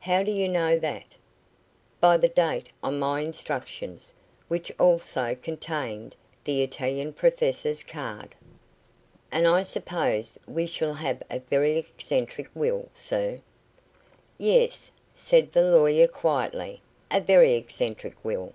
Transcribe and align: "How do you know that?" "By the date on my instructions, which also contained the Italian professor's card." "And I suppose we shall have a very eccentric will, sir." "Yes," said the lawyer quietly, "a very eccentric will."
"How 0.00 0.24
do 0.24 0.32
you 0.32 0.48
know 0.48 0.76
that?" 0.76 1.14
"By 2.00 2.16
the 2.16 2.26
date 2.26 2.72
on 2.82 2.98
my 2.98 3.20
instructions, 3.20 4.12
which 4.48 4.72
also 4.76 5.36
contained 5.36 6.16
the 6.42 6.64
Italian 6.64 7.12
professor's 7.12 7.84
card." 7.84 8.34
"And 9.30 9.46
I 9.46 9.62
suppose 9.62 10.36
we 10.48 10.66
shall 10.66 10.94
have 10.94 11.22
a 11.30 11.38
very 11.38 11.78
eccentric 11.78 12.50
will, 12.56 12.88
sir." 12.92 13.40
"Yes," 14.36 14.90
said 15.14 15.52
the 15.52 15.62
lawyer 15.70 16.08
quietly, 16.08 16.82
"a 17.08 17.20
very 17.20 17.52
eccentric 17.52 18.16
will." 18.24 18.54